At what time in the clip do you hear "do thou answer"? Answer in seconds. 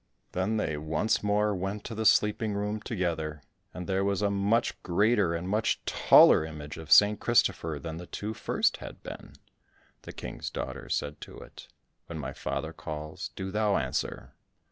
13.35-14.33